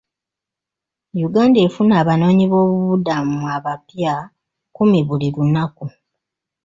Uganda 1.27 1.59
efuna 1.67 1.93
abanoonyi 2.01 2.45
boobubudamu 2.51 3.37
abapya 3.55 4.13
kkumi 4.27 4.99
buli 5.07 5.27
lunaku. 5.35 5.85